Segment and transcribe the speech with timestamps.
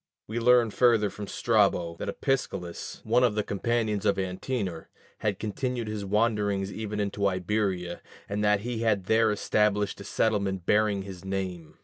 [0.25, 4.89] We learn further from Strabo that Opsicellas, one of the companions of Antenor,
[5.19, 10.65] had continued his wanderings even into Iberia, and that he had there established a settlement
[10.65, 11.77] bearing his name.